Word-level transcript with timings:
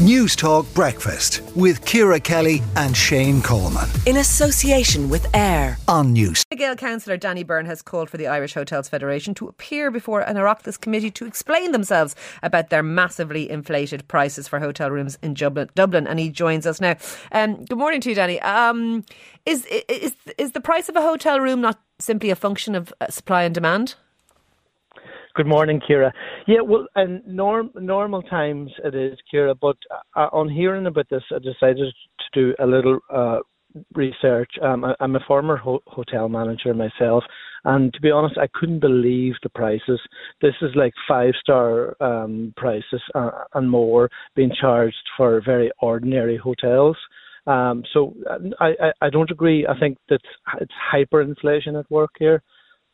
Newstalk 0.00 0.72
Breakfast 0.72 1.42
with 1.54 1.84
Ciara 1.84 2.18
Kelly 2.18 2.62
and 2.74 2.96
Shane 2.96 3.42
Coleman. 3.42 3.86
In 4.06 4.16
association 4.16 5.10
with 5.10 5.26
AIR 5.36 5.76
on 5.88 6.14
News. 6.14 6.42
Gael 6.56 6.74
councillor 6.74 7.18
Danny 7.18 7.42
Byrne 7.42 7.66
has 7.66 7.82
called 7.82 8.08
for 8.08 8.16
the 8.16 8.26
Irish 8.26 8.54
Hotels 8.54 8.88
Federation 8.88 9.34
to 9.34 9.46
appear 9.46 9.90
before 9.90 10.22
an 10.22 10.36
Oireachtas 10.36 10.80
committee 10.80 11.10
to 11.10 11.26
explain 11.26 11.72
themselves 11.72 12.16
about 12.42 12.70
their 12.70 12.82
massively 12.82 13.50
inflated 13.50 14.08
prices 14.08 14.48
for 14.48 14.58
hotel 14.58 14.90
rooms 14.90 15.18
in 15.20 15.34
Dublin. 15.34 15.68
Dublin 15.74 16.06
and 16.06 16.18
he 16.18 16.30
joins 16.30 16.64
us 16.64 16.80
now. 16.80 16.96
Um, 17.30 17.66
good 17.66 17.76
morning 17.76 18.00
to 18.00 18.08
you, 18.08 18.14
Danny. 18.14 18.40
Um, 18.40 19.04
is, 19.44 19.66
is, 19.86 20.14
is 20.38 20.52
the 20.52 20.62
price 20.62 20.88
of 20.88 20.96
a 20.96 21.02
hotel 21.02 21.40
room 21.40 21.60
not 21.60 21.78
simply 21.98 22.30
a 22.30 22.36
function 22.36 22.74
of 22.74 22.90
uh, 23.02 23.08
supply 23.10 23.42
and 23.42 23.54
demand? 23.54 23.96
Good 25.40 25.46
morning, 25.46 25.80
Ciara. 25.88 26.12
Yeah, 26.46 26.60
well, 26.60 26.86
in 26.96 27.22
norm, 27.26 27.70
normal 27.74 28.20
times 28.20 28.70
it 28.84 28.94
is, 28.94 29.18
Ciara, 29.30 29.54
but 29.54 29.78
uh, 30.14 30.28
on 30.34 30.50
hearing 30.50 30.84
about 30.84 31.08
this, 31.08 31.22
I 31.34 31.38
decided 31.38 31.78
to 31.78 32.24
do 32.34 32.54
a 32.58 32.66
little 32.66 32.98
uh, 33.10 33.38
research. 33.94 34.50
Um, 34.60 34.84
I, 34.84 34.94
am 35.00 35.16
a 35.16 35.20
former 35.26 35.56
ho- 35.56 35.82
hotel 35.86 36.28
manager 36.28 36.74
myself, 36.74 37.24
and 37.64 37.90
to 37.94 38.00
be 38.02 38.10
honest, 38.10 38.36
I 38.36 38.48
couldn't 38.52 38.80
believe 38.80 39.32
the 39.42 39.48
prices. 39.48 39.98
This 40.42 40.52
is 40.60 40.72
like 40.74 40.92
five 41.08 41.32
star 41.40 41.96
um, 42.02 42.52
prices 42.58 43.00
uh, 43.14 43.30
and 43.54 43.70
more 43.70 44.10
being 44.36 44.52
charged 44.60 45.08
for 45.16 45.40
very 45.42 45.70
ordinary 45.80 46.36
hotels. 46.36 46.98
Um, 47.46 47.82
so 47.94 48.14
uh, 48.28 48.36
I, 48.60 48.74
I, 48.78 48.92
I 49.06 49.08
don't 49.08 49.30
agree. 49.30 49.66
I 49.66 49.80
think 49.80 49.96
that 50.10 50.20
it's 50.60 50.74
hyperinflation 50.92 51.80
at 51.80 51.90
work 51.90 52.10
here. 52.18 52.42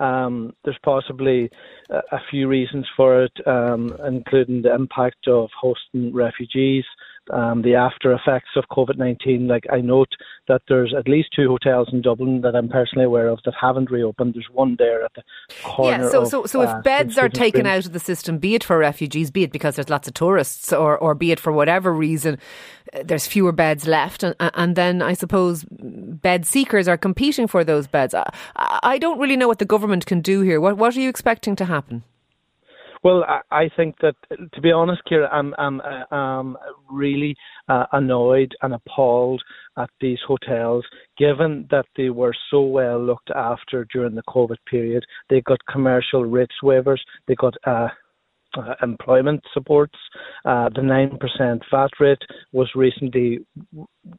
Um, 0.00 0.54
there's 0.64 0.78
possibly 0.82 1.50
a, 1.90 1.98
a, 2.12 2.20
few 2.30 2.48
reasons 2.48 2.86
for 2.96 3.24
it, 3.24 3.32
um, 3.46 3.94
including 4.06 4.62
the 4.62 4.74
impact 4.74 5.28
of 5.28 5.50
hosting 5.58 6.12
refugees, 6.14 6.84
um, 7.32 7.62
the 7.62 7.74
after 7.74 8.12
effects 8.12 8.50
of 8.56 8.64
COVID 8.70 8.98
19. 8.98 9.46
Like, 9.48 9.64
I 9.72 9.80
note 9.80 10.08
that 10.48 10.62
there's 10.68 10.94
at 10.96 11.08
least 11.08 11.28
two 11.34 11.48
hotels 11.48 11.88
in 11.92 12.02
Dublin 12.02 12.40
that 12.42 12.56
I'm 12.56 12.68
personally 12.68 13.04
aware 13.04 13.28
of 13.28 13.40
that 13.44 13.54
haven't 13.60 13.90
reopened. 13.90 14.34
There's 14.34 14.48
one 14.52 14.76
there 14.78 15.04
at 15.04 15.12
the 15.14 15.22
corner. 15.62 16.04
Yeah, 16.04 16.10
so, 16.10 16.22
of, 16.22 16.28
so, 16.28 16.46
so 16.46 16.62
if 16.62 16.68
uh, 16.68 16.80
beds 16.80 17.18
are 17.18 17.28
taken 17.28 17.66
out 17.66 17.86
of 17.86 17.92
the 17.92 18.00
system, 18.00 18.38
be 18.38 18.54
it 18.54 18.64
for 18.64 18.78
refugees, 18.78 19.30
be 19.30 19.42
it 19.42 19.52
because 19.52 19.76
there's 19.76 19.90
lots 19.90 20.08
of 20.08 20.14
tourists, 20.14 20.72
or, 20.72 20.98
or 20.98 21.14
be 21.14 21.30
it 21.32 21.40
for 21.40 21.52
whatever 21.52 21.92
reason, 21.92 22.38
uh, 22.92 23.02
there's 23.04 23.26
fewer 23.26 23.52
beds 23.52 23.86
left. 23.86 24.22
And, 24.22 24.34
and 24.40 24.76
then 24.76 25.02
I 25.02 25.14
suppose 25.14 25.64
bed 25.70 26.46
seekers 26.46 26.88
are 26.88 26.98
competing 26.98 27.46
for 27.46 27.64
those 27.64 27.86
beds. 27.86 28.14
I, 28.14 28.24
I 28.56 28.98
don't 28.98 29.18
really 29.18 29.36
know 29.36 29.48
what 29.48 29.58
the 29.58 29.64
government 29.64 30.06
can 30.06 30.20
do 30.20 30.40
here. 30.40 30.60
What, 30.60 30.76
what 30.76 30.96
are 30.96 31.00
you 31.00 31.08
expecting 31.08 31.56
to 31.56 31.64
happen? 31.64 32.04
Well, 33.02 33.24
I, 33.26 33.40
I 33.50 33.70
think 33.76 33.96
that, 34.02 34.14
to 34.52 34.60
be 34.60 34.72
honest, 34.72 35.00
Ciara, 35.08 35.28
I'm, 35.32 35.54
I'm, 35.56 35.80
uh, 35.80 36.14
I'm 36.14 36.56
really 36.90 37.34
uh, 37.68 37.86
annoyed 37.92 38.54
and 38.62 38.74
appalled 38.74 39.42
at 39.78 39.88
these 40.00 40.18
hotels, 40.26 40.84
given 41.16 41.66
that 41.70 41.86
they 41.96 42.10
were 42.10 42.34
so 42.50 42.60
well 42.62 43.02
looked 43.02 43.30
after 43.30 43.86
during 43.92 44.14
the 44.14 44.22
COVID 44.28 44.58
period. 44.70 45.04
They 45.30 45.40
got 45.40 45.60
commercial 45.70 46.24
rates 46.24 46.56
waivers, 46.62 47.00
they 47.26 47.36
got 47.36 47.54
uh, 47.66 47.88
uh, 48.56 48.74
employment 48.82 49.42
supports. 49.52 49.96
Uh, 50.44 50.68
the 50.70 50.80
9% 50.80 51.60
VAT 51.70 51.90
rate 51.98 52.22
was 52.52 52.68
recently 52.74 53.40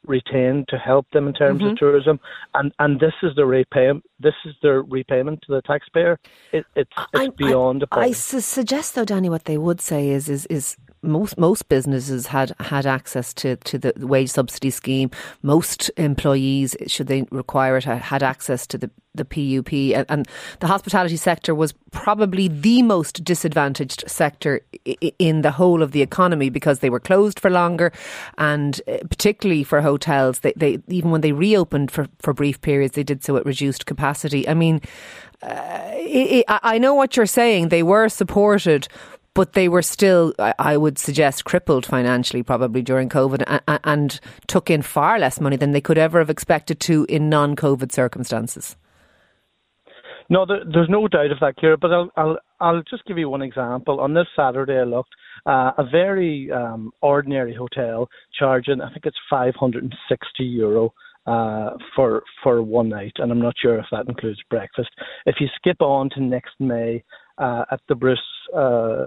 retained 0.05 0.67
to 0.69 0.77
help 0.77 1.07
them 1.11 1.27
in 1.27 1.33
terms 1.33 1.61
mm-hmm. 1.61 1.71
of 1.71 1.77
tourism, 1.77 2.19
and, 2.53 2.71
and 2.79 2.99
this 2.99 3.13
is 3.23 3.31
the 3.35 3.45
repayment. 3.45 4.03
This 4.19 4.35
is 4.45 4.53
their 4.61 4.83
repayment 4.83 5.41
to 5.47 5.53
the 5.55 5.61
taxpayer. 5.63 6.19
It, 6.51 6.65
it's 6.75 6.91
it's 7.13 7.23
I, 7.23 7.29
beyond. 7.29 7.85
I, 7.91 7.99
I 7.99 8.11
su- 8.11 8.41
suggest 8.41 8.95
though, 8.95 9.05
Danny, 9.05 9.29
what 9.29 9.45
they 9.45 9.57
would 9.57 9.81
say 9.81 10.09
is 10.09 10.29
is 10.29 10.45
is 10.47 10.77
most 11.03 11.37
most 11.37 11.67
businesses 11.69 12.27
had 12.27 12.53
had 12.59 12.85
access 12.85 13.33
to, 13.35 13.55
to 13.57 13.77
the 13.77 13.93
wage 13.97 14.29
subsidy 14.29 14.69
scheme. 14.69 15.09
Most 15.41 15.89
employees, 15.97 16.75
should 16.87 17.07
they 17.07 17.23
require 17.31 17.77
it, 17.77 17.83
had 17.85 18.23
access 18.23 18.67
to 18.67 18.77
the, 18.77 18.91
the 19.15 19.25
PUP. 19.25 19.73
And, 19.73 20.05
and 20.09 20.27
the 20.59 20.67
hospitality 20.67 21.17
sector 21.17 21.55
was 21.55 21.73
probably 21.91 22.47
the 22.47 22.81
most 22.81 23.23
disadvantaged 23.23 24.03
sector 24.07 24.61
in 25.19 25.41
the 25.41 25.51
whole 25.51 25.81
of 25.81 25.91
the 25.91 26.01
economy 26.01 26.49
because 26.49 26.79
they 26.79 26.89
were 26.89 26.99
closed 26.99 27.39
for 27.39 27.49
longer, 27.49 27.91
and 28.37 28.81
uh, 28.87 28.97
particularly 29.09 29.63
for 29.63 29.81
hotels, 29.81 30.39
they, 30.39 30.53
they 30.55 30.79
even 30.87 31.11
when 31.11 31.21
they 31.21 31.31
reopened 31.31 31.91
for, 31.91 32.07
for 32.19 32.33
brief 32.33 32.61
periods, 32.61 32.95
they 32.95 33.03
did 33.03 33.23
so 33.23 33.37
at 33.37 33.45
reduced 33.45 33.85
capacity. 33.85 34.47
I 34.47 34.53
mean, 34.53 34.81
uh, 35.43 35.91
it, 35.93 36.31
it, 36.31 36.45
I 36.47 36.77
know 36.77 36.93
what 36.93 37.17
you're 37.17 37.25
saying. 37.25 37.69
They 37.69 37.81
were 37.81 38.09
supported, 38.09 38.87
but 39.33 39.53
they 39.53 39.69
were 39.69 39.81
still, 39.81 40.33
I 40.39 40.77
would 40.77 40.97
suggest, 40.97 41.45
crippled 41.45 41.85
financially 41.85 42.43
probably 42.43 42.81
during 42.81 43.09
COVID 43.09 43.43
and, 43.67 43.79
and 43.83 44.19
took 44.47 44.69
in 44.69 44.81
far 44.81 45.19
less 45.19 45.39
money 45.39 45.55
than 45.55 45.71
they 45.71 45.81
could 45.81 45.97
ever 45.97 46.19
have 46.19 46.29
expected 46.29 46.79
to 46.81 47.05
in 47.07 47.29
non 47.29 47.55
COVID 47.55 47.91
circumstances. 47.91 48.75
No, 50.29 50.45
there, 50.45 50.61
there's 50.65 50.89
no 50.89 51.07
doubt 51.07 51.31
of 51.31 51.39
that, 51.41 51.57
Ciara. 51.59 51.77
But 51.77 51.91
I'll, 51.91 52.09
I'll 52.15 52.37
I'll 52.59 52.83
just 52.89 53.05
give 53.05 53.17
you 53.17 53.29
one 53.29 53.41
example. 53.41 53.99
On 53.99 54.13
this 54.13 54.27
Saturday, 54.35 54.77
I 54.77 54.83
looked 54.83 55.13
uh, 55.45 55.71
a 55.77 55.83
very 55.91 56.49
um, 56.51 56.91
ordinary 57.01 57.53
hotel 57.53 58.07
charging, 58.37 58.81
I 58.81 58.89
think 58.89 59.05
it's 59.05 59.17
560 59.29 60.43
euro 60.43 60.93
uh, 61.25 61.71
for 61.95 62.23
for 62.43 62.61
one 62.61 62.89
night, 62.89 63.13
and 63.17 63.31
I'm 63.31 63.41
not 63.41 63.55
sure 63.61 63.77
if 63.77 63.85
that 63.91 64.07
includes 64.07 64.39
breakfast. 64.49 64.89
If 65.25 65.35
you 65.39 65.47
skip 65.55 65.81
on 65.81 66.09
to 66.11 66.21
next 66.21 66.53
May 66.59 67.03
uh, 67.37 67.65
at 67.71 67.81
the 67.89 67.95
Bruce 67.95 68.19
uh, 68.55 69.05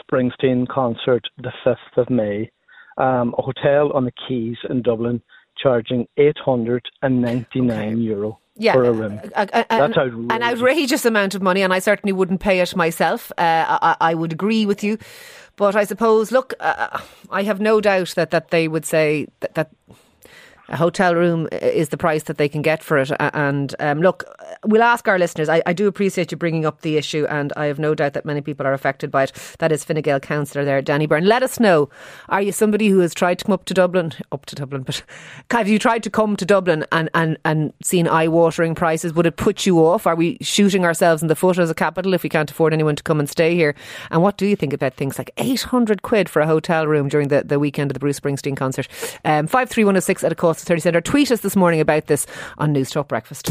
Springsteen 0.00 0.68
concert, 0.68 1.26
the 1.38 1.52
5th 1.64 1.96
of 1.96 2.10
May, 2.10 2.50
um, 2.98 3.34
a 3.38 3.42
hotel 3.42 3.92
on 3.92 4.04
the 4.04 4.12
Quays 4.12 4.58
in 4.68 4.82
Dublin 4.82 5.22
charging 5.56 6.06
899 6.16 7.70
okay. 7.70 7.94
euro. 7.94 8.38
Yeah, 8.54 8.74
for 8.74 8.84
a 8.84 8.92
room. 8.92 9.18
A, 9.34 9.42
a, 9.44 9.46
That's 9.46 9.96
outrageous. 9.96 10.26
An 10.28 10.42
outrageous 10.42 11.04
amount 11.06 11.34
of 11.34 11.40
money, 11.40 11.62
and 11.62 11.72
I 11.72 11.78
certainly 11.78 12.12
wouldn't 12.12 12.40
pay 12.40 12.60
it 12.60 12.76
myself. 12.76 13.32
Uh, 13.38 13.78
I, 13.80 13.96
I, 13.98 14.14
would 14.14 14.30
agree 14.30 14.66
with 14.66 14.84
you, 14.84 14.98
but 15.56 15.74
I 15.74 15.84
suppose, 15.84 16.30
look, 16.30 16.52
uh, 16.60 17.00
I 17.30 17.44
have 17.44 17.62
no 17.62 17.80
doubt 17.80 18.12
that, 18.14 18.30
that 18.30 18.50
they 18.50 18.68
would 18.68 18.84
say 18.84 19.26
that, 19.40 19.54
that 19.54 19.70
a 20.68 20.76
hotel 20.76 21.14
room 21.14 21.48
is 21.50 21.88
the 21.88 21.96
price 21.96 22.24
that 22.24 22.36
they 22.36 22.48
can 22.48 22.60
get 22.60 22.82
for 22.82 22.98
it. 22.98 23.10
And 23.18 23.74
um, 23.78 24.00
look, 24.00 24.24
we'll 24.64 24.82
ask 24.82 25.08
our 25.08 25.18
listeners. 25.18 25.48
I, 25.48 25.62
I, 25.66 25.72
do 25.72 25.86
appreciate 25.86 26.30
you 26.30 26.36
bringing 26.36 26.64
up 26.64 26.82
the 26.82 26.96
issue, 26.96 27.26
and 27.28 27.52
I 27.56 27.66
have 27.66 27.78
no 27.78 27.94
doubt 27.94 28.12
that 28.12 28.24
many 28.24 28.40
people 28.40 28.66
are 28.66 28.72
affected 28.72 29.10
by 29.10 29.24
it. 29.24 29.32
That 29.58 29.72
is 29.72 29.84
Fine 29.84 30.00
Gael 30.02 30.20
councillor 30.20 30.64
there, 30.64 30.80
Danny 30.80 31.06
Byrne. 31.06 31.26
Let 31.26 31.42
us 31.42 31.58
know. 31.58 31.88
Are 32.28 32.42
you 32.42 32.52
somebody 32.52 32.88
who 32.88 33.00
has 33.00 33.14
tried 33.14 33.38
to 33.40 33.44
come 33.44 33.52
up 33.52 33.64
to 33.66 33.74
Dublin? 33.74 34.12
Up 34.30 34.46
to 34.46 34.54
Dublin, 34.54 34.82
but 34.82 35.02
have 35.50 35.68
you 35.68 35.78
tried 35.78 36.02
to 36.04 36.10
come 36.10 36.36
to 36.36 36.44
Dublin 36.44 36.84
and, 36.92 37.10
and, 37.14 37.38
and 37.44 37.72
seen 37.82 38.06
eye 38.06 38.28
watering 38.28 38.74
prices? 38.74 39.12
Would 39.14 39.26
it 39.26 39.36
put 39.36 39.66
you 39.66 39.78
off? 39.84 40.06
Are 40.06 40.16
we 40.16 40.38
shooting 40.40 40.84
ourselves 40.84 41.22
in 41.22 41.28
the 41.28 41.36
foot 41.36 41.58
as 41.58 41.70
a 41.70 41.74
capital 41.74 42.14
if 42.14 42.22
we 42.22 42.28
can't 42.28 42.50
afford 42.50 42.72
anyone 42.72 42.96
to 42.96 43.02
come 43.02 43.18
and 43.18 43.28
stay 43.28 43.54
here? 43.54 43.74
And 44.10 44.22
what 44.22 44.36
do 44.36 44.46
you 44.46 44.56
think 44.56 44.72
about 44.72 44.94
things 44.94 45.18
like 45.18 45.30
800 45.36 46.02
quid 46.02 46.28
for 46.28 46.40
a 46.40 46.46
hotel 46.46 46.86
room 46.86 47.08
during 47.08 47.28
the, 47.28 47.42
the 47.42 47.58
weekend 47.58 47.90
of 47.90 47.94
the 47.94 48.00
Bruce 48.00 48.20
Springsteen 48.20 48.56
concert? 48.56 48.86
Um, 49.24 49.46
53106 49.46 50.24
at 50.24 50.32
a 50.32 50.36
cost 50.36 50.60
of 50.60 50.68
30 50.68 50.80
cents. 50.80 50.96
Or 50.96 51.00
tweet 51.00 51.30
us 51.30 51.40
this 51.40 51.56
morning 51.56 51.80
about 51.80 52.06
this 52.06 52.26
on 52.58 52.74
Newstalk 52.74 53.08
Breakfast. 53.08 53.50